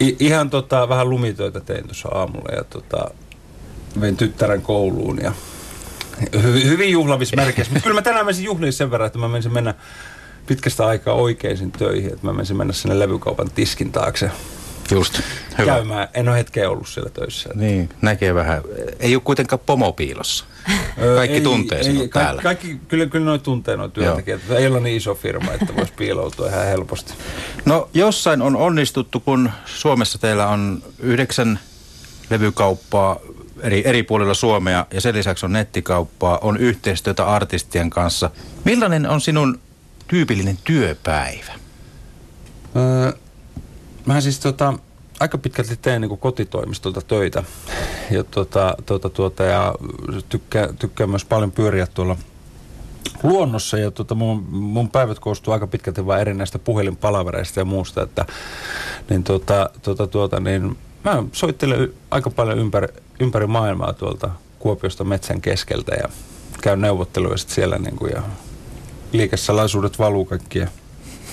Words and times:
I, 0.00 0.16
ihan 0.20 0.50
tota, 0.50 0.88
vähän 0.88 1.10
lumitöitä 1.10 1.60
tein 1.60 1.84
tuossa 1.84 2.08
aamulla 2.08 2.54
ja 2.54 2.64
tota, 2.64 3.10
vein 4.00 4.16
tyttären 4.16 4.62
kouluun 4.62 5.18
ja 5.22 5.32
hy, 6.42 6.64
hyvin 6.64 6.90
juhlavissa 6.90 7.36
merkeissä. 7.36 7.72
Mutta 7.72 7.84
kyllä 7.84 7.94
mä 7.94 8.02
tänään 8.02 8.26
menisin 8.26 8.44
juhliin 8.44 8.72
sen 8.72 8.90
verran, 8.90 9.06
että 9.06 9.18
mä 9.18 9.28
menisin 9.28 9.52
mennä 9.52 9.74
pitkästä 10.46 10.86
aikaa 10.86 11.14
oikeisiin 11.14 11.72
töihin, 11.72 12.12
että 12.12 12.26
mä 12.26 12.32
menisin 12.32 12.56
mennä 12.56 12.72
sinne 12.72 12.98
levykaupan 12.98 13.50
tiskin 13.50 13.92
taakse 13.92 14.30
Just, 14.90 15.20
hyvä. 15.58 15.72
käymään. 15.72 16.08
En 16.14 16.28
ole 16.28 16.36
hetkeä 16.38 16.70
ollut 16.70 16.88
siellä 16.88 17.10
töissä. 17.10 17.50
Niin, 17.54 17.88
näkee 18.02 18.34
vähän. 18.34 18.62
Ei 19.00 19.14
ole 19.14 19.22
kuitenkaan 19.24 19.60
pomopiilossa. 19.66 20.44
Kaikki 21.16 21.36
ei, 21.36 21.40
tuntee 21.42 21.78
ei, 21.78 21.84
sinut 21.84 22.10
ka- 22.10 22.20
täällä. 22.20 22.42
Kaikki, 22.42 22.80
kyllä, 22.88 23.06
kyllä 23.06 23.24
noin 23.24 23.40
tuntee 23.40 23.76
noin 23.76 23.90
työntekijät. 23.92 24.40
Ei 24.50 24.66
ole 24.66 24.80
niin 24.80 24.96
iso 24.96 25.14
firma, 25.14 25.52
että 25.52 25.76
voisi 25.76 25.92
piiloutua 25.96 26.48
ihan 26.48 26.66
helposti. 26.66 27.14
No 27.64 27.88
jossain 27.94 28.42
on 28.42 28.56
onnistuttu, 28.56 29.20
kun 29.20 29.50
Suomessa 29.64 30.18
teillä 30.18 30.48
on 30.48 30.82
yhdeksän 30.98 31.58
levykauppaa 32.30 33.16
eri, 33.62 33.82
eri 33.86 34.02
puolilla 34.02 34.34
Suomea 34.34 34.86
ja 34.92 35.00
sen 35.00 35.14
lisäksi 35.14 35.46
on 35.46 35.52
nettikauppaa, 35.52 36.38
on 36.42 36.56
yhteistyötä 36.56 37.26
artistien 37.26 37.90
kanssa. 37.90 38.30
Millainen 38.64 39.08
on 39.08 39.20
sinun 39.20 39.60
tyypillinen 40.08 40.58
työpäivä? 40.64 41.52
Öö, 42.76 43.12
mä 44.06 44.20
siis 44.20 44.40
tota, 44.40 44.74
aika 45.20 45.38
pitkälti 45.38 45.76
teen 45.76 46.00
niin 46.00 46.18
kotitoimistolta 46.18 47.00
töitä. 47.00 47.42
Ja, 48.10 48.24
tota, 48.24 48.74
tota, 48.86 49.10
tuota, 49.10 49.42
ja 49.42 49.74
tykkään, 50.28 50.76
tykkään 50.76 51.10
myös 51.10 51.24
paljon 51.24 51.52
pyöriä 51.52 51.86
tuolla 51.86 52.16
luonnossa. 53.22 53.78
Ja 53.78 53.90
tota, 53.90 54.14
mun, 54.14 54.46
mun 54.50 54.90
päivät 54.90 55.18
koostuu 55.18 55.52
aika 55.52 55.66
pitkälti 55.66 56.06
vain 56.06 56.20
erinäistä 56.20 56.58
puhelinpalavereista 56.58 57.60
ja 57.60 57.64
muusta, 57.64 58.02
että 58.02 58.26
niin, 59.10 59.24
tota, 59.24 59.70
tota, 59.82 60.06
tuota, 60.06 60.40
niin 60.40 60.78
mä 61.04 61.22
soittelen 61.32 61.92
aika 62.10 62.30
paljon 62.30 62.58
ympäri, 62.58 62.88
ympäri 63.20 63.46
maailmaa 63.46 63.92
tuolta 63.92 64.30
Kuopiosta 64.58 65.04
metsän 65.04 65.40
keskeltä 65.40 65.94
ja 65.94 66.08
käyn 66.62 66.80
neuvotteluja 66.80 67.36
sit 67.36 67.48
siellä 67.48 67.78
niin 67.78 67.96
kuin, 67.96 68.12
ja 68.12 68.22
liikesalaisuudet 69.12 69.98
valuu 69.98 70.24
kaikkien 70.24 70.70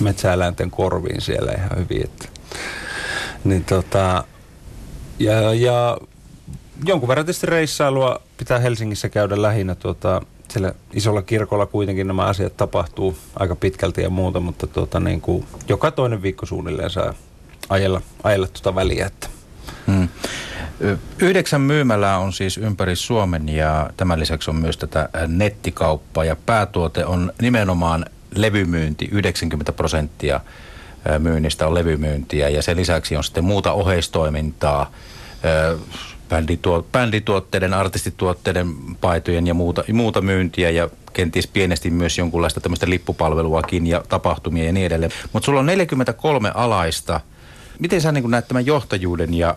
metsäeläinten 0.00 0.70
korviin 0.70 1.20
siellä 1.20 1.52
ihan 1.52 1.76
hyvin, 1.76 2.04
että 2.04 2.37
niin 3.44 3.64
tota, 3.64 4.24
ja, 5.18 5.54
ja 5.54 5.98
jonkun 6.84 7.08
verran 7.08 7.26
tietysti 7.26 7.46
reissailua 7.46 8.20
pitää 8.36 8.58
Helsingissä 8.58 9.08
käydä 9.08 9.42
lähinnä 9.42 9.74
tuota, 9.74 10.22
siellä 10.48 10.74
isolla 10.92 11.22
kirkolla 11.22 11.66
kuitenkin 11.66 12.06
nämä 12.06 12.24
asiat 12.24 12.56
tapahtuu 12.56 13.18
aika 13.36 13.56
pitkälti 13.56 14.02
ja 14.02 14.10
muuta, 14.10 14.40
mutta 14.40 14.66
tuota, 14.66 15.00
niin 15.00 15.20
kuin 15.20 15.46
joka 15.68 15.90
toinen 15.90 16.22
viikko 16.22 16.46
suunnilleen 16.46 16.90
saa 16.90 17.14
ajella, 17.68 18.00
ajella 18.22 18.46
tuota 18.46 18.74
väliä. 18.74 19.06
Että. 19.06 19.28
Hmm. 19.86 20.08
Yhdeksän 21.18 21.60
myymälää 21.60 22.18
on 22.18 22.32
siis 22.32 22.58
ympäri 22.58 22.96
Suomen 22.96 23.48
ja 23.48 23.90
tämän 23.96 24.20
lisäksi 24.20 24.50
on 24.50 24.56
myös 24.56 24.76
tätä 24.76 25.08
nettikauppaa 25.26 26.24
ja 26.24 26.36
päätuote 26.46 27.04
on 27.04 27.32
nimenomaan 27.42 28.06
levymyynti, 28.34 29.08
90 29.12 29.72
prosenttia 29.72 30.40
myynnistä 31.18 31.66
on 31.66 31.74
levymyyntiä 31.74 32.48
ja 32.48 32.62
sen 32.62 32.76
lisäksi 32.76 33.16
on 33.16 33.24
sitten 33.24 33.44
muuta 33.44 33.72
oheistoimintaa, 33.72 34.92
bändituo, 36.28 36.86
bändituotteiden, 36.92 37.74
artistituotteiden, 37.74 38.74
paitojen 39.00 39.46
ja 39.46 39.54
muuta, 39.54 39.84
muuta 39.92 40.20
myyntiä 40.20 40.70
ja 40.70 40.88
kenties 41.12 41.46
pienesti 41.46 41.90
myös 41.90 42.18
jonkunlaista 42.18 42.60
tämmöistä 42.60 42.90
lippupalveluakin 42.90 43.86
ja 43.86 44.04
tapahtumia 44.08 44.64
ja 44.64 44.72
niin 44.72 44.86
edelleen. 44.86 45.12
Mutta 45.32 45.46
sulla 45.46 45.60
on 45.60 45.66
43 45.66 46.52
alaista. 46.54 47.20
Miten 47.78 48.00
sä 48.00 48.12
niin 48.12 48.30
näet 48.30 48.48
tämän 48.48 48.66
johtajuuden 48.66 49.34
ja 49.34 49.56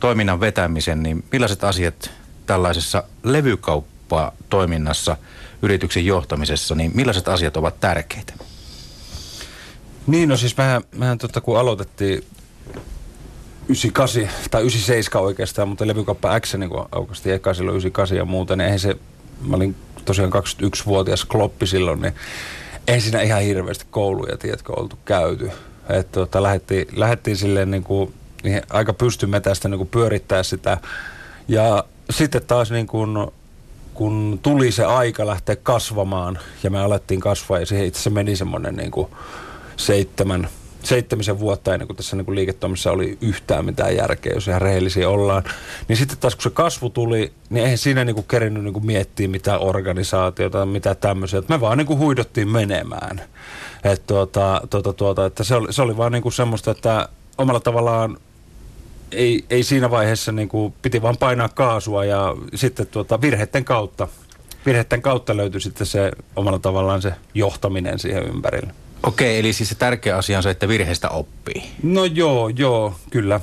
toiminnan 0.00 0.40
vetämisen, 0.40 1.02
niin 1.02 1.24
millaiset 1.32 1.64
asiat 1.64 2.10
tällaisessa 2.46 3.02
levykauppatoiminnassa, 3.22 5.16
yrityksen 5.62 6.06
johtamisessa, 6.06 6.74
niin 6.74 6.90
millaiset 6.94 7.28
asiat 7.28 7.56
ovat 7.56 7.80
tärkeitä? 7.80 8.32
Niin, 10.06 10.28
no 10.28 10.36
siis 10.36 10.56
mehän, 10.56 10.82
mehän 10.96 11.18
tota, 11.18 11.40
kun 11.40 11.58
aloitettiin 11.58 12.24
98 13.68 14.28
tai 14.50 14.60
97 14.60 15.24
oikeastaan, 15.24 15.68
mutta 15.68 15.86
levykauppa 15.86 16.40
X 16.40 16.54
niin 16.54 16.70
kun 16.70 16.88
aukasti 16.92 17.32
eka 17.32 17.54
silloin 17.54 17.76
98 17.76 18.16
ja 18.16 18.24
muuta, 18.24 18.56
niin 18.56 18.64
eihän 18.64 18.78
se, 18.78 18.96
mä 19.40 19.56
olin 19.56 19.76
tosiaan 20.04 20.32
21-vuotias 20.32 21.24
kloppi 21.24 21.66
silloin, 21.66 22.02
niin 22.02 22.14
ei 22.86 23.00
siinä 23.00 23.20
ihan 23.20 23.42
hirveästi 23.42 23.86
kouluja, 23.90 24.36
tiedätkö, 24.36 24.72
oltu 24.72 24.98
käyty. 25.04 25.50
Että 25.88 26.20
tota, 26.20 26.42
lähdettiin, 26.42 26.86
lähdettiin 26.96 27.36
silleen 27.36 27.70
niin 27.70 27.82
kuin, 27.82 28.14
niin 28.42 28.62
aika 28.70 28.92
pystymetästä 28.92 29.68
niin 29.68 29.78
kuin 29.78 29.88
pyörittää 29.88 30.42
sitä. 30.42 30.78
Ja 31.48 31.84
sitten 32.10 32.42
taas 32.46 32.70
niin 32.70 32.86
kuin, 32.86 33.16
kun 33.94 34.38
tuli 34.42 34.72
se 34.72 34.84
aika 34.84 35.26
lähteä 35.26 35.56
kasvamaan 35.56 36.38
ja 36.62 36.70
me 36.70 36.80
alettiin 36.80 37.20
kasvaa 37.20 37.58
ja 37.58 37.66
siihen 37.66 37.86
itse 37.86 37.96
asiassa 37.96 38.10
meni 38.10 38.36
semmoinen 38.36 38.76
niin 38.76 38.90
kuin 38.90 39.08
seitsemän, 39.76 40.48
seitsemisen 40.82 41.38
vuotta 41.38 41.74
ennen 41.74 41.88
kuin 41.88 41.96
tässä 41.96 42.16
niin 42.16 42.24
kuin 42.24 42.34
liiketoimissa 42.34 42.92
oli 42.92 43.18
yhtään 43.20 43.64
mitään 43.64 43.96
järkeä, 43.96 44.32
jos 44.34 44.48
ihan 44.48 44.62
rehellisiä 44.62 45.08
ollaan. 45.08 45.42
Niin 45.88 45.96
sitten 45.96 46.18
taas 46.18 46.34
kun 46.34 46.42
se 46.42 46.50
kasvu 46.50 46.90
tuli, 46.90 47.32
niin 47.50 47.64
eihän 47.64 47.78
siinä 47.78 48.04
niin 48.04 48.14
kuin 48.14 48.26
kerinyt 48.28 48.64
niin 48.64 48.72
kuin 48.72 48.86
miettiä 48.86 49.28
mitään 49.28 49.60
organisaatiota, 49.60 50.66
mitä 50.66 50.94
tämmöisiä. 50.94 51.38
Että 51.38 51.54
me 51.54 51.60
vaan 51.60 51.78
niin 51.78 51.86
kuin 51.86 51.98
huidottiin 51.98 52.48
menemään. 52.48 53.22
Et 53.84 54.06
tuota, 54.06 54.60
tuota, 54.70 54.92
tuota, 54.92 55.26
että 55.26 55.44
se 55.44 55.54
oli, 55.54 55.72
se 55.72 55.82
oli 55.82 55.96
vaan 55.96 56.12
niin 56.12 56.22
kuin 56.22 56.32
semmoista, 56.32 56.70
että 56.70 57.08
omalla 57.38 57.60
tavallaan 57.60 58.16
ei, 59.12 59.44
ei 59.50 59.62
siinä 59.62 59.90
vaiheessa 59.90 60.32
niin 60.32 60.48
kuin, 60.48 60.74
piti 60.82 61.02
vaan 61.02 61.16
painaa 61.16 61.48
kaasua 61.48 62.04
ja 62.04 62.36
sitten 62.54 62.86
tuota, 62.86 63.20
virheiden 63.20 63.64
kautta, 63.64 64.08
virheiden 64.66 65.02
kautta 65.02 65.36
löytyi 65.36 65.60
sitten 65.60 65.86
se 65.86 66.12
omalla 66.36 66.58
tavallaan 66.58 67.02
se 67.02 67.14
johtaminen 67.34 67.98
siihen 67.98 68.28
ympärille. 68.28 68.74
Okei, 69.02 69.38
eli 69.38 69.52
siis 69.52 69.68
se 69.68 69.74
tärkeä 69.74 70.16
asia 70.16 70.36
on 70.36 70.42
se, 70.42 70.50
että 70.50 70.68
virheistä 70.68 71.08
oppii. 71.08 71.70
No 71.82 72.04
joo, 72.04 72.48
joo, 72.48 72.94
kyllä. 73.10 73.40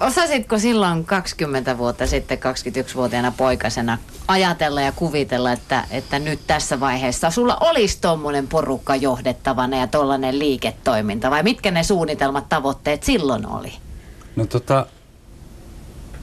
Osasitko 0.00 0.58
silloin 0.58 1.04
20 1.04 1.78
vuotta 1.78 2.06
sitten 2.06 2.38
21-vuotiaana 2.38 3.32
poikasena 3.36 3.98
ajatella 4.28 4.80
ja 4.80 4.92
kuvitella, 4.92 5.52
että, 5.52 5.84
että 5.90 6.18
nyt 6.18 6.40
tässä 6.46 6.80
vaiheessa 6.80 7.30
sulla 7.30 7.56
olisi 7.60 8.00
tuommoinen 8.00 8.48
porukka 8.48 8.96
johdettavana 8.96 9.76
ja 9.76 9.86
tollainen 9.86 10.38
liiketoiminta? 10.38 11.30
Vai 11.30 11.42
mitkä 11.42 11.70
ne 11.70 11.82
suunnitelmat, 11.82 12.48
tavoitteet 12.48 13.02
silloin 13.02 13.46
oli? 13.46 13.72
No 14.36 14.46
tota, 14.46 14.86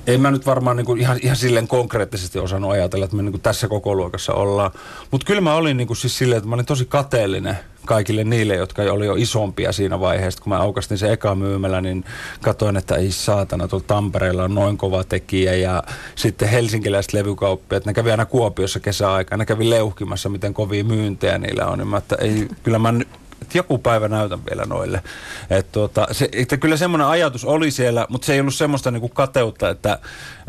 ei 0.07 0.17
mä 0.17 0.31
nyt 0.31 0.45
varmaan 0.45 0.77
niinku 0.77 0.95
ihan, 0.95 1.19
ihan 1.21 1.37
silleen 1.37 1.67
konkreettisesti 1.67 2.39
osannut 2.39 2.71
ajatella, 2.71 3.05
että 3.05 3.17
me 3.17 3.23
niinku 3.23 3.37
tässä 3.37 3.67
koko 3.67 3.95
luokassa 3.95 4.33
ollaan. 4.33 4.71
Mutta 5.11 5.25
kyllä 5.25 5.41
mä 5.41 5.55
olin 5.55 5.77
niinku 5.77 5.95
siis 5.95 6.17
silleen, 6.17 6.37
että 6.37 6.49
mä 6.49 6.55
olin 6.55 6.65
tosi 6.65 6.85
kateellinen 6.85 7.57
kaikille 7.85 8.23
niille, 8.23 8.55
jotka 8.55 8.81
oli 8.81 9.05
jo 9.05 9.15
isompia 9.15 9.71
siinä 9.71 9.99
vaiheessa. 9.99 10.43
Kun 10.43 10.49
mä 10.49 10.59
aukastin 10.59 10.97
se 10.97 11.11
eka 11.11 11.35
myymälä, 11.35 11.81
niin 11.81 12.03
katsoin, 12.41 12.77
että 12.77 12.95
ei 12.95 13.11
saatana, 13.11 13.67
tuolla 13.67 13.85
Tampereella 13.87 14.43
on 14.43 14.55
noin 14.55 14.77
kova 14.77 15.03
tekijä. 15.03 15.55
Ja 15.55 15.83
sitten 16.15 16.49
helsinkiläiset 16.49 17.13
levykauppiat, 17.13 17.85
ne 17.85 17.93
kävi 17.93 18.11
aina 18.11 18.25
Kuopiossa 18.25 18.79
kesäaikaan, 18.79 19.39
ne 19.39 19.45
kävi 19.45 19.69
leuhkimassa, 19.69 20.29
miten 20.29 20.53
kovia 20.53 20.83
myyntejä 20.83 21.37
niillä 21.37 21.65
on. 21.65 21.77
Niin 21.77 21.87
mä, 21.87 21.97
että 21.97 22.15
ei, 22.15 22.47
kyllä 22.63 22.79
mä 22.79 22.93
että 23.47 23.57
joku 23.57 23.77
päivä 23.77 24.07
näytän 24.07 24.45
vielä 24.49 24.65
noille. 24.65 25.03
Et 25.49 25.71
tuota, 25.71 26.07
se, 26.11 26.29
että 26.31 26.57
kyllä 26.57 26.77
semmoinen 26.77 27.07
ajatus 27.07 27.45
oli 27.45 27.71
siellä, 27.71 28.05
mutta 28.09 28.25
se 28.25 28.33
ei 28.33 28.39
ollut 28.39 28.55
semmoista 28.55 28.91
niinku 28.91 29.09
kateutta, 29.09 29.69
että, 29.69 29.99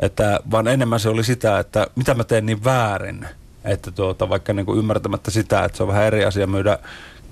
että, 0.03 0.41
vaan 0.51 0.69
enemmän 0.69 1.01
se 1.01 1.09
oli 1.09 1.25
sitä, 1.25 1.59
että 1.59 1.87
mitä 1.97 2.15
mä 2.15 2.25
teen 2.25 2.47
niin 2.47 2.65
väärin. 2.65 3.27
Että 3.65 3.91
tuota, 3.91 4.29
vaikka 4.29 4.53
niinku 4.53 4.75
ymmärtämättä 4.75 5.31
sitä, 5.31 5.65
että 5.65 5.77
se 5.77 5.83
on 5.83 5.89
vähän 5.89 6.05
eri 6.05 6.25
asia 6.25 6.47
myydä 6.47 6.79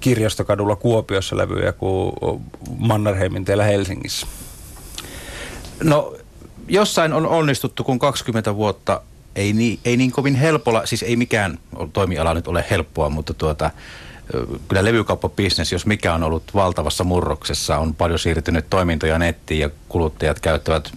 kirjastokadulla 0.00 0.76
Kuopiossa 0.76 1.36
levyjä 1.36 1.72
kuin 1.72 2.12
Mannerheimin 2.78 3.44
teillä 3.44 3.64
Helsingissä. 3.64 4.26
No, 5.82 6.14
jossain 6.68 7.12
on 7.12 7.26
onnistuttu, 7.26 7.84
kun 7.84 7.98
20 7.98 8.56
vuotta 8.56 9.00
ei 9.36 9.52
niin, 9.52 9.78
ei 9.84 9.96
niin 9.96 10.12
kovin 10.12 10.34
helpolla, 10.34 10.86
siis 10.86 11.02
ei 11.02 11.16
mikään 11.16 11.58
toimiala 11.92 12.34
nyt 12.34 12.48
ole 12.48 12.64
helppoa, 12.70 13.08
mutta 13.08 13.34
tuota, 13.34 13.70
kyllä 14.68 14.84
levykauppabisnes, 14.84 15.72
jos 15.72 15.86
mikä 15.86 16.14
on 16.14 16.22
ollut 16.22 16.54
valtavassa 16.54 17.04
murroksessa, 17.04 17.78
on 17.78 17.94
paljon 17.94 18.18
siirtynyt 18.18 18.70
toimintoja 18.70 19.18
nettiin 19.18 19.60
ja 19.60 19.70
kuluttajat 19.88 20.40
käyttävät, 20.40 20.90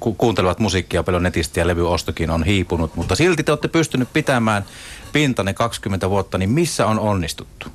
ku, 0.00 0.14
kuuntelevat 0.14 0.58
musiikkia 0.58 1.02
paljon 1.02 1.22
netistä 1.22 1.60
ja 1.60 1.66
levyostokin 1.66 2.30
on 2.30 2.44
hiipunut, 2.44 2.96
mutta 2.96 3.14
silti 3.14 3.42
te 3.42 3.52
olette 3.52 3.68
pystynyt 3.68 4.08
pitämään 4.12 4.64
pintanne 5.12 5.54
20 5.54 6.10
vuotta, 6.10 6.38
niin 6.38 6.50
missä 6.50 6.86
on 6.86 6.98
onnistuttu? 6.98 7.66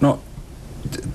No, 0.00 0.18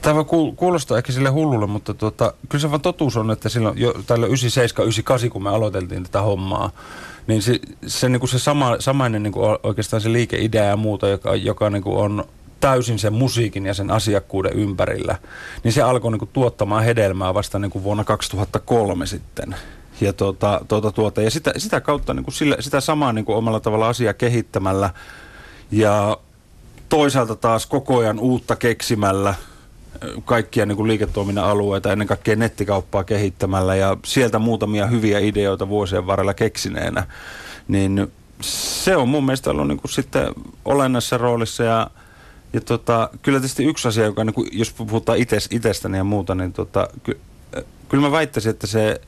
tämä 0.02 0.24
kuulostaa 0.56 0.98
ehkä 0.98 1.12
sille 1.12 1.30
hullulle, 1.30 1.68
mutta 1.68 1.94
tuota, 1.94 2.34
kyllä 2.50 2.62
se 2.62 2.70
vaan 2.70 2.82
totuus 2.82 3.18
on, 3.18 3.32
että 3.32 3.50
silloin 3.50 3.78
jo 3.78 3.94
tällä 4.08 4.28
97, 4.28 4.84
98, 4.84 5.30
kun 5.30 5.44
me 5.44 5.50
aloiteltiin 5.50 6.04
tätä 6.04 6.22
hommaa, 6.22 6.72
niin 7.28 7.42
se, 7.42 7.60
se, 7.88 8.10
niin 8.10 8.20
kuin 8.20 8.30
se 8.30 8.40
sama, 8.40 8.76
samainen 8.80 9.24
niin 9.24 9.34
kuin 9.34 9.58
oikeastaan 9.64 10.02
se 10.02 10.12
liikeidea 10.12 10.64
ja 10.64 10.78
muuta, 10.78 11.08
joka, 11.08 11.36
joka 11.36 11.70
niin 11.70 11.84
kuin 11.84 11.98
on 11.98 12.26
täysin 12.60 13.00
sen 13.00 13.14
musiikin 13.14 13.66
ja 13.66 13.74
sen 13.74 13.92
asiakkuuden 13.92 14.54
ympärillä, 14.54 15.16
niin 15.64 15.74
se 15.74 15.82
alkoi 15.82 16.12
niin 16.12 16.20
kuin 16.20 16.30
tuottamaan 16.34 16.84
hedelmää 16.84 17.34
vasta 17.34 17.60
niin 17.60 17.72
kuin 17.72 17.84
vuonna 17.84 18.04
2003 18.04 19.06
sitten. 19.06 19.56
Ja, 20.02 20.14
tuota, 20.14 20.62
tuota, 20.68 20.92
tuota, 20.92 21.22
ja 21.22 21.32
sitä, 21.32 21.54
sitä 21.58 21.82
kautta 21.82 22.14
niin 22.14 22.24
kuin 22.24 22.34
sillä, 22.34 22.58
sitä 22.60 22.82
samaa 22.82 23.14
niin 23.14 23.26
kuin 23.26 23.38
omalla 23.38 23.60
tavalla 23.60 23.90
asiaa 23.90 24.14
kehittämällä 24.14 24.90
ja 25.72 26.18
toisaalta 26.90 27.36
taas 27.36 27.66
koko 27.66 27.98
ajan 27.98 28.20
uutta 28.20 28.56
keksimällä 28.56 29.34
kaikkia 30.26 30.66
niin 30.66 30.76
kuin 30.76 30.88
liiketoiminnan 30.88 31.46
alueita, 31.46 31.92
ennen 31.92 32.08
kaikkea 32.08 32.36
nettikauppaa 32.36 33.04
kehittämällä 33.04 33.76
ja 33.76 33.98
sieltä 34.06 34.40
muutamia 34.40 34.88
hyviä 34.88 35.20
ideoita 35.20 35.70
vuosien 35.70 36.08
varrella 36.08 36.34
keksineenä, 36.34 37.08
niin 37.68 38.12
se 38.42 38.96
on 38.96 39.10
mun 39.10 39.26
mielestä 39.26 39.52
ollut 39.52 39.68
niin 39.68 39.78
kuin 39.78 39.92
sitten 39.92 40.28
olennaisessa 40.66 41.18
roolissa 41.18 41.64
ja, 41.64 41.88
ja 42.54 42.62
tota, 42.62 43.10
kyllä 43.22 43.40
tietysti 43.40 43.64
yksi 43.64 43.88
asia, 43.88 44.06
joka 44.06 44.24
niin 44.24 44.34
kuin, 44.34 44.50
jos 44.52 44.74
puhutaan 44.74 45.18
itsestäni 45.50 45.98
ja 45.98 46.04
muuta, 46.04 46.36
niin 46.36 46.54
tota, 46.54 46.88
ky, 47.04 47.20
kyllä 47.90 48.02
mä 48.02 48.12
väittäisin, 48.12 48.50
että 48.50 48.68
se 48.68 49.02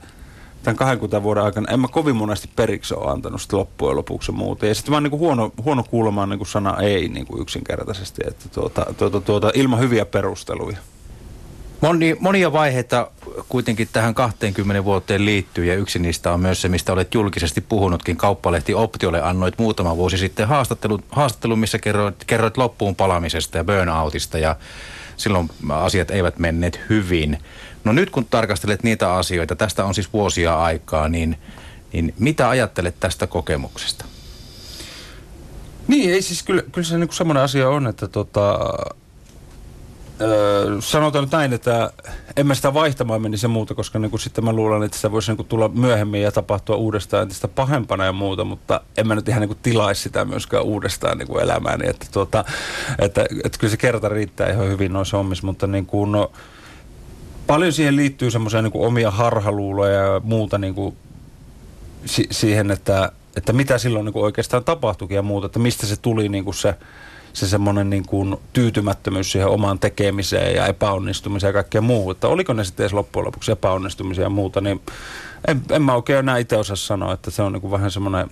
tämän 0.63 0.77
20 0.77 1.23
vuoden 1.23 1.43
aikana 1.43 1.73
en 1.73 1.79
mä 1.79 1.87
kovin 1.87 2.15
monesti 2.15 2.49
periksi 2.55 2.93
ole 2.93 3.11
antanut 3.11 3.41
sitten 3.41 3.59
loppujen 3.59 3.97
lopuksi 3.97 4.31
muuta. 4.31 4.65
Ja 4.65 4.75
sitten 4.75 4.91
mä 4.91 4.95
oon 4.95 5.03
niin 5.03 5.11
huono, 5.11 5.51
huono 5.63 5.83
kuulemaan 5.83 6.29
niin 6.29 6.45
sana 6.45 6.77
ei 6.77 7.07
niin 7.07 7.25
kuin 7.25 7.41
yksinkertaisesti, 7.41 8.21
että 8.27 8.49
tuota, 8.49 8.85
tuota, 8.97 9.21
tuota, 9.21 9.51
ilman 9.53 9.79
hyviä 9.79 10.05
perusteluja. 10.05 10.77
Moni, 11.81 12.17
monia 12.19 12.53
vaiheita 12.53 13.11
kuitenkin 13.49 13.87
tähän 13.93 14.13
20 14.13 14.83
vuoteen 14.83 15.25
liittyy 15.25 15.65
ja 15.65 15.75
yksi 15.75 15.99
niistä 15.99 16.31
on 16.31 16.39
myös 16.39 16.61
se, 16.61 16.69
mistä 16.69 16.93
olet 16.93 17.13
julkisesti 17.13 17.61
puhunutkin. 17.61 18.17
Kauppalehti 18.17 18.73
Optiolle 18.73 19.21
annoit 19.21 19.57
muutama 19.57 19.97
vuosi 19.97 20.17
sitten 20.17 20.47
haastattelun, 20.47 21.03
haastattelun 21.09 21.59
missä 21.59 21.79
kerroit, 21.79 22.15
kerroit 22.27 22.57
loppuun 22.57 22.95
palamisesta 22.95 23.57
ja 23.57 23.63
burnoutista 23.63 24.37
ja 24.37 24.55
silloin 25.17 25.49
asiat 25.69 26.11
eivät 26.11 26.39
menneet 26.39 26.79
hyvin. 26.89 27.37
No 27.85 27.91
nyt 27.91 28.09
kun 28.09 28.25
tarkastelet 28.25 28.83
niitä 28.83 29.13
asioita, 29.13 29.55
tästä 29.55 29.85
on 29.85 29.95
siis 29.95 30.13
vuosia 30.13 30.61
aikaa, 30.61 31.09
niin, 31.09 31.37
niin 31.93 32.13
mitä 32.19 32.49
ajattelet 32.49 32.95
tästä 32.99 33.27
kokemuksesta? 33.27 34.05
Niin, 35.87 36.09
ei 36.09 36.21
siis 36.21 36.43
kyllä, 36.43 36.61
kyllä 36.71 36.87
se 36.87 36.97
niin 36.97 37.13
semmoinen 37.13 37.43
asia 37.43 37.69
on, 37.69 37.87
että 37.87 38.07
tota, 38.07 38.59
öö, 40.21 40.81
sanotaan 40.81 41.23
nyt 41.23 41.31
näin, 41.31 41.53
että 41.53 41.91
en 42.37 42.47
mä 42.47 42.55
sitä 42.55 42.73
vaihtamaan 42.73 43.21
menisi 43.21 43.47
muuta, 43.47 43.75
koska 43.75 43.99
niin 43.99 44.09
kuin 44.09 44.19
sitten 44.19 44.45
mä 44.45 44.53
luulen, 44.53 44.83
että 44.83 44.97
sitä 44.97 45.11
voisi 45.11 45.31
niin 45.31 45.37
kuin 45.37 45.47
tulla 45.47 45.67
myöhemmin 45.67 46.21
ja 46.21 46.31
tapahtua 46.31 46.75
uudestaan 46.75 47.23
entistä 47.23 47.47
pahempana 47.47 48.05
ja 48.05 48.13
muuta, 48.13 48.43
mutta 48.43 48.81
en 48.97 49.07
mä 49.07 49.15
nyt 49.15 49.29
ihan 49.29 49.41
niin 49.41 49.49
kuin 49.49 49.59
tilaisi 49.63 50.01
sitä 50.01 50.25
myöskään 50.25 50.63
uudestaan 50.63 51.17
niin 51.17 51.27
kuin 51.27 51.43
elämääni, 51.43 51.89
että, 51.89 52.05
tuota, 52.11 52.45
että, 52.99 53.25
että 53.43 53.59
kyllä 53.59 53.71
se 53.71 53.77
kerta 53.77 54.09
riittää 54.09 54.51
ihan 54.51 54.69
hyvin 54.69 54.93
noissa 54.93 55.17
hommissa, 55.17 55.45
mutta 55.45 55.67
niin 55.67 55.85
kuin, 55.85 56.11
no, 56.11 56.31
paljon 57.47 57.73
siihen 57.73 57.95
liittyy 57.95 58.31
semmoisia 58.31 58.61
niin 58.61 58.71
omia 58.75 59.11
harhaluuloja 59.11 59.93
ja 59.93 60.21
muuta 60.23 60.57
niin 60.57 60.75
kuin, 60.75 60.97
si- 62.05 62.27
siihen, 62.31 62.71
että, 62.71 63.11
että 63.35 63.53
mitä 63.53 63.77
silloin 63.77 64.05
niin 64.05 64.13
kuin 64.13 64.23
oikeastaan 64.23 64.63
tapahtuikin 64.63 65.15
ja 65.15 65.21
muuta, 65.21 65.45
että 65.45 65.59
mistä 65.59 65.85
se 65.85 65.95
tuli 65.95 66.29
niin 66.29 66.43
kuin 66.43 66.55
se 66.55 66.75
se 67.35 67.47
semmoinen 67.47 67.89
niin 67.89 68.05
kuin 68.05 68.37
tyytymättömyys 68.53 69.31
siihen 69.31 69.47
omaan 69.47 69.79
tekemiseen 69.79 70.55
ja 70.55 70.67
epäonnistumiseen 70.67 71.49
ja 71.49 71.53
kaikkea 71.53 71.81
muuta. 71.81 72.11
Että 72.11 72.27
oliko 72.27 72.53
ne 72.53 72.63
sitten 72.63 72.83
edes 72.83 72.93
loppujen 72.93 73.25
lopuksi 73.25 73.51
epäonnistumisia 73.51 74.23
ja 74.23 74.29
muuta, 74.29 74.61
niin 74.61 74.81
en, 75.47 75.61
en 75.71 75.81
mä 75.81 75.95
oikein 75.95 76.19
enää 76.19 76.37
itse 76.37 76.57
osaa 76.57 76.75
sanoa, 76.75 77.13
että 77.13 77.31
se 77.31 77.41
on 77.41 77.53
niin 77.53 77.61
kuin 77.61 77.71
vähän 77.71 77.91
semmoinen, 77.91 78.29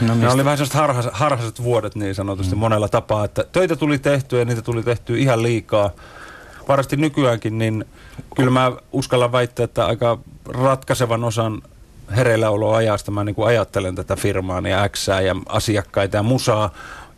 no, 0.00 0.14
ne 0.14 0.32
oli 0.32 0.44
vähän 0.44 0.58
sellaiset 0.58 0.74
harhaiset, 0.74 1.12
harhaiset 1.14 1.62
vuodet 1.62 1.94
niin 1.94 2.14
sanotusti 2.14 2.54
mm. 2.54 2.58
monella 2.58 2.88
tapaa, 2.88 3.24
että 3.24 3.44
töitä 3.52 3.76
tuli 3.76 3.98
tehtyä 3.98 4.38
ja 4.38 4.44
niitä 4.44 4.62
tuli 4.62 4.82
tehtyä 4.82 5.16
ihan 5.16 5.42
liikaa. 5.42 5.90
Varasti 6.68 6.96
nykyäänkin, 6.96 7.58
niin 7.58 7.84
kyllä 8.36 8.50
mä 8.50 8.72
uskallan 8.92 9.32
väittää, 9.32 9.64
että 9.64 9.86
aika 9.86 10.18
ratkaisevan 10.48 11.24
osan 11.24 11.62
hereilläoloajasta 12.16 13.10
mä 13.10 13.24
niin 13.24 13.34
kuin 13.34 13.48
ajattelen 13.48 13.94
tätä 13.94 14.16
firmaa 14.16 14.60
ja 14.68 14.88
X 14.88 15.08
ja 15.08 15.36
asiakkaita 15.46 16.16
ja 16.16 16.22
musaa 16.22 16.70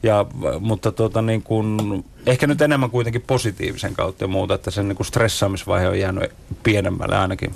ja, 0.03 0.27
mutta 0.61 0.93
tota, 0.93 1.23
niin 1.23 1.43
kun, 1.43 2.05
ehkä 2.27 2.47
nyt 2.47 2.63
enemmän 2.63 2.91
kuitenkin 2.91 3.23
positiivisen 3.23 3.95
kautta 3.95 4.25
ja 4.25 4.29
muuta, 4.29 4.55
että 4.55 4.71
sen 4.71 4.89
niin 4.89 4.97
kun 4.97 5.07
stressaamisvaihe 5.07 5.89
on 5.89 5.99
jäänyt 5.99 6.33
pienemmälle 6.63 7.17
ainakin, 7.17 7.55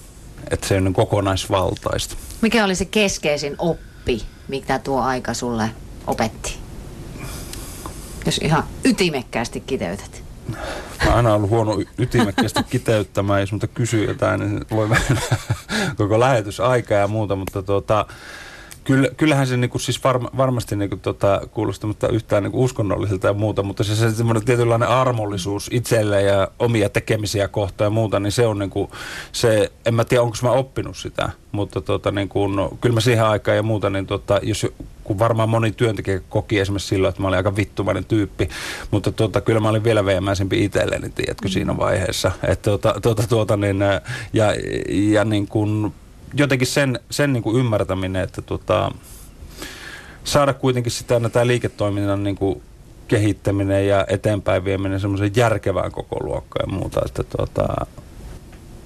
että 0.51 0.69
se 0.69 0.77
on 0.77 0.85
niin 0.85 0.95
kokonaisvaltaista. 0.95 2.17
Mikä 2.41 2.65
oli 2.65 2.75
se 2.75 2.85
keskeisin 2.85 3.55
oppi, 3.59 4.23
mitä 4.49 4.79
tuo 4.79 5.01
aika 5.01 5.35
sulle 5.35 5.71
opetti? 6.07 6.59
Jos 8.27 8.39
ihan 8.39 8.65
ytimekkäästi 8.85 9.61
kiteytät. 9.61 10.23
Mä 11.07 11.15
aina 11.15 11.35
ollut 11.35 11.51
huono 11.51 11.79
ytimekkäästi 11.99 12.61
kiteyttämään, 12.71 13.41
jos 13.41 13.53
mutta 13.53 13.67
kysyy 13.67 14.05
jotain, 14.05 14.41
niin 14.41 14.65
voi 14.71 14.89
mennä 14.89 15.21
koko 15.97 16.21
lähetysaika 16.21 16.95
ja 16.95 17.09
muuta, 17.09 17.37
mutta 17.37 17.63
tuota, 17.63 18.07
Kyllä, 18.85 19.09
kyllähän 19.17 19.47
se 19.47 19.57
niin 19.57 19.71
kuin, 19.71 19.81
siis 19.81 20.05
varma, 20.05 20.31
varmasti 20.37 20.77
niin 20.77 20.91
kuin, 20.91 21.01
tota, 21.01 21.41
kuulostamatta 21.51 22.09
yhtään 22.09 22.43
niin 22.43 22.53
kuin 22.53 22.65
uskonnolliselta 22.65 23.27
ja 23.27 23.33
muuta, 23.33 23.63
mutta 23.63 23.85
se, 23.85 23.97
se 23.97 24.11
semmoinen 24.11 24.45
tietynlainen 24.45 24.89
armollisuus 24.89 25.69
itselle 25.73 26.23
ja 26.23 26.49
omia 26.59 26.89
tekemisiä 26.89 27.49
kohtaan 27.49 27.87
ja 27.87 27.91
muuta, 27.91 28.21
niin 28.21 28.33
se 28.33 28.47
on 28.47 28.59
niin 28.59 28.71
kuin, 28.71 28.91
se, 29.33 29.73
en 29.87 29.95
mä 29.95 30.05
tiedä 30.05 30.23
onko 30.23 30.37
mä 30.43 30.51
oppinut 30.51 30.97
sitä, 30.97 31.31
mutta 31.53 31.81
tota, 31.81 32.11
niin 32.11 32.29
kuin, 32.29 32.57
no, 32.57 32.73
kyllä 32.81 32.95
mä 32.95 33.01
siihen 33.01 33.25
aikaan 33.25 33.57
ja 33.57 33.63
muuta, 33.63 33.91
niin 33.91 34.07
tota, 34.07 34.41
jos, 34.43 34.67
kun 35.11 35.19
varmaan 35.19 35.49
moni 35.49 35.73
työntekijä 35.73 36.21
koki 36.29 36.59
esimerkiksi 36.59 36.89
silloin, 36.89 37.09
että 37.09 37.23
mä 37.23 37.29
olin 37.29 37.37
aika 37.37 37.57
vittumainen 37.57 38.05
tyyppi, 38.05 38.49
mutta 38.91 39.13
tota, 39.13 39.41
kyllä 39.41 39.61
mä 39.61 39.69
olin 39.69 39.85
vielä 39.85 40.05
veemäisempi 40.05 40.65
itselleni, 40.65 41.11
tiedätkö, 41.11 41.49
mm. 41.49 41.53
siinä 41.53 41.77
vaiheessa. 41.77 42.33
Että, 42.49 42.71
tuota, 42.71 43.01
tuota, 43.03 43.27
tuota, 43.29 43.57
niin, 43.57 43.77
ja, 44.33 44.55
ja 44.89 45.25
niin 45.25 45.47
kuin, 45.47 45.93
jotenkin 46.35 46.67
sen, 46.67 47.01
sen 47.11 47.33
niin 47.33 47.43
kuin 47.43 47.57
ymmärtäminen, 47.57 48.23
että 48.23 48.43
tota, 48.43 48.93
saada 50.25 50.55
kuitenkin 50.55 50.93
sitä 50.93 51.21
tämä 51.33 51.47
liiketoiminnan 51.47 52.25
niin 52.25 52.37
kuin 52.37 52.63
kehittäminen 53.09 53.89
ja 53.89 54.05
eteenpäin 54.09 54.65
vieminen 54.65 55.01
semmoisen 55.01 55.33
järkevään 55.37 55.93
koko 55.93 56.17
luokkaan 56.25 56.71
ja 56.71 56.79
muuta. 56.79 57.01
Että 57.07 57.25
tota... 57.25 57.87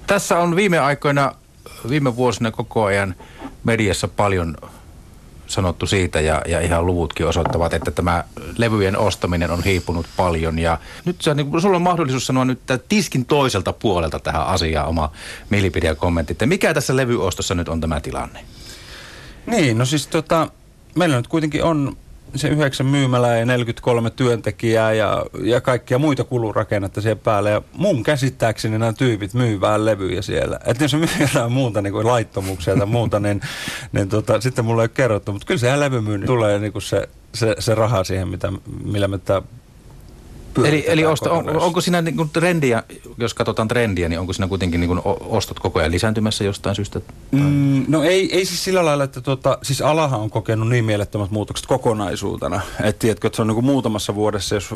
Tässä 0.07 0.39
on 0.39 0.55
viime 0.55 0.79
aikoina, 0.79 1.31
viime 1.89 2.15
vuosina 2.15 2.51
koko 2.51 2.83
ajan 2.83 3.15
mediassa 3.63 4.07
paljon 4.07 4.57
sanottu 5.47 5.85
siitä 5.85 6.21
ja, 6.21 6.41
ja 6.47 6.61
ihan 6.61 6.85
luvutkin 6.85 7.27
osoittavat, 7.27 7.73
että 7.73 7.91
tämä 7.91 8.23
levyjen 8.57 8.97
ostaminen 8.97 9.51
on 9.51 9.63
hiipunut 9.63 10.05
paljon. 10.17 10.59
Ja 10.59 10.77
nyt 11.05 11.21
sä, 11.21 11.33
niin, 11.33 11.61
sulla 11.61 11.75
on 11.75 11.81
mahdollisuus 11.81 12.27
sanoa 12.27 12.45
nyt 12.45 12.59
tiskin 12.89 13.25
toiselta 13.25 13.73
puolelta 13.73 14.19
tähän 14.19 14.47
asiaan 14.47 14.87
oma 14.87 15.11
mielipide 15.49 15.87
ja 15.87 15.95
kommentti. 15.95 16.31
Että 16.31 16.45
mikä 16.45 16.73
tässä 16.73 16.95
levyostossa 16.95 17.55
nyt 17.55 17.69
on 17.69 17.81
tämä 17.81 17.99
tilanne? 17.99 18.39
Niin, 19.45 19.77
no 19.77 19.85
siis 19.85 20.07
tota, 20.07 20.49
meillä 20.95 21.17
nyt 21.17 21.27
kuitenkin 21.27 21.63
on 21.63 21.97
se 22.35 22.47
yhdeksän 22.47 22.87
myymälää 22.87 23.37
ja 23.37 23.45
43 23.45 24.09
työntekijää 24.09 24.93
ja, 24.93 25.25
ja 25.43 25.61
kaikkia 25.61 25.99
muita 25.99 26.23
kulurakennetta 26.23 27.01
siihen 27.01 27.19
päälle. 27.19 27.49
Ja 27.49 27.61
mun 27.73 28.03
käsittääkseni 28.03 28.77
nämä 28.77 28.93
tyypit 28.93 29.33
myy 29.33 29.61
vähän 29.61 29.85
levyjä 29.85 30.21
siellä. 30.21 30.59
Että 30.65 30.83
jos 30.83 30.93
myy 30.93 31.07
jotain 31.19 31.51
muuta 31.51 31.81
niin 31.81 31.93
kuin 31.93 32.07
laittomuuksia 32.07 32.77
tai 32.77 32.85
muuta, 32.85 33.19
niin, 33.19 33.41
niin 33.91 34.09
tota, 34.09 34.41
sitten 34.41 34.65
mulle 34.65 34.81
ei 34.81 34.85
ole 34.85 34.91
kerrottu. 34.93 35.31
Mutta 35.31 35.47
kyllä 35.47 35.59
se 35.59 35.79
levymyynnin 35.79 36.27
tulee 36.27 36.59
niin 36.59 36.71
kuin 36.71 36.81
se, 36.81 37.09
se, 37.33 37.55
se 37.59 37.75
raha 37.75 38.03
siihen, 38.03 38.27
mitä, 38.27 38.51
millä 38.83 39.07
me 39.07 39.17
tämä 39.17 39.41
Eli, 40.63 40.83
eli 40.87 41.05
osta, 41.05 41.31
on, 41.31 41.57
onko 41.57 41.81
siinä 41.81 42.01
niin 42.01 42.17
kuin 42.17 42.29
trendiä, 42.29 42.83
jos 43.17 43.33
katsotaan 43.33 43.67
trendiä, 43.67 44.09
niin 44.09 44.19
onko 44.19 44.33
siinä 44.33 44.47
kuitenkin 44.47 44.79
niin 44.79 44.87
kuin 44.87 45.01
ostot 45.19 45.59
koko 45.59 45.79
ajan 45.79 45.91
lisääntymässä 45.91 46.43
jostain 46.43 46.75
syystä? 46.75 47.01
Mm, 47.31 47.85
no 47.87 48.03
ei, 48.03 48.35
ei 48.35 48.45
siis 48.45 48.63
sillä 48.63 48.85
lailla, 48.85 49.03
että 49.03 49.21
tuota, 49.21 49.57
siis 49.63 49.81
alahan 49.81 50.19
on 50.19 50.29
kokenut 50.29 50.69
niin 50.69 50.85
mielettömät 50.85 51.31
muutokset 51.31 51.65
kokonaisuutena. 51.65 52.61
Että 52.83 52.99
tiedätkö, 52.99 53.27
että 53.27 53.35
se 53.35 53.41
on 53.41 53.47
niin 53.47 53.55
kuin 53.55 53.65
muutamassa 53.65 54.15
vuodessa, 54.15 54.55
jos 54.55 54.73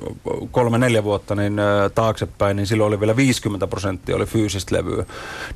kolme-neljä 0.51 1.03
vuotta 1.03 1.35
niin 1.35 1.59
äh, 1.59 1.91
taaksepäin, 1.95 2.55
niin 2.55 2.67
silloin 2.67 2.87
oli 2.87 2.99
vielä 2.99 3.15
50 3.15 3.67
prosenttia 3.67 4.15
oli 4.15 4.25
fyysistä 4.25 4.75
levyä. 4.75 5.05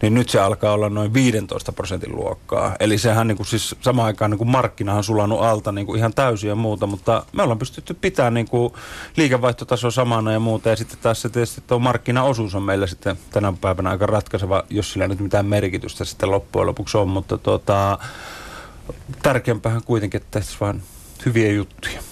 Niin 0.01 0.13
nyt 0.13 0.29
se 0.29 0.39
alkaa 0.39 0.73
olla 0.73 0.89
noin 0.89 1.13
15 1.13 1.71
prosentin 1.71 2.15
luokkaa. 2.15 2.75
Eli 2.79 2.97
sehän 2.97 3.27
niin 3.27 3.37
kuin 3.37 3.47
siis 3.47 3.75
samaan 3.81 4.05
aikaan 4.05 4.31
niin 4.31 4.37
kuin 4.37 4.49
markkinahan 4.49 5.03
sulannut 5.03 5.41
alta 5.41 5.71
niin 5.71 5.85
kuin 5.85 5.97
ihan 5.97 6.13
täysin 6.13 6.47
ja 6.47 6.55
muuta, 6.55 6.87
mutta 6.87 7.25
me 7.33 7.43
ollaan 7.43 7.59
pystytty 7.59 7.93
pitämään 7.93 8.33
niin 8.33 8.47
kuin 8.49 8.73
liikevaihtotasoa 9.17 9.91
sama 9.91 10.12
samana 10.13 10.31
ja 10.31 10.39
muuta. 10.39 10.69
Ja 10.69 10.75
sitten 10.75 10.99
taas 11.01 11.21
se 11.21 11.29
tietysti 11.29 11.63
tuo 11.67 11.79
markkinaosuus 11.79 12.55
on 12.55 12.63
meillä 12.63 12.87
sitten 12.87 13.17
tänä 13.31 13.53
päivänä 13.61 13.89
aika 13.89 14.05
ratkaiseva, 14.05 14.63
jos 14.69 14.93
sillä 14.93 15.07
nyt 15.07 15.19
mitään 15.19 15.45
merkitystä 15.45 16.05
sitten 16.05 16.31
loppujen 16.31 16.67
lopuksi 16.67 16.97
on. 16.97 17.07
Mutta 17.07 17.37
tuota, 17.37 17.97
tärkeämpää 19.23 19.81
kuitenkin, 19.85 20.21
että 20.21 20.31
tehtäisiin 20.31 20.59
vaan 20.59 20.81
hyviä 21.25 21.51
juttuja. 21.51 22.03